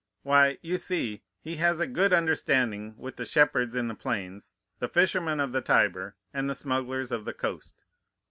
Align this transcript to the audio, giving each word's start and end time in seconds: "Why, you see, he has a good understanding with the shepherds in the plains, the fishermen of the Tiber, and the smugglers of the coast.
"Why, 0.23 0.57
you 0.63 0.79
see, 0.79 1.21
he 1.43 1.57
has 1.57 1.79
a 1.79 1.85
good 1.85 2.11
understanding 2.11 2.95
with 2.97 3.17
the 3.17 3.23
shepherds 3.23 3.75
in 3.75 3.87
the 3.87 3.93
plains, 3.93 4.49
the 4.79 4.87
fishermen 4.89 5.39
of 5.39 5.51
the 5.51 5.61
Tiber, 5.61 6.15
and 6.33 6.49
the 6.49 6.55
smugglers 6.55 7.11
of 7.11 7.23
the 7.23 7.33
coast. 7.33 7.83